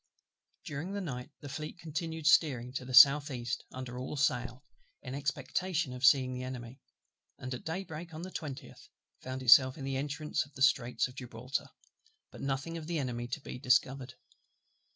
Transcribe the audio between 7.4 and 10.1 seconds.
at day break on the 20th found itself in the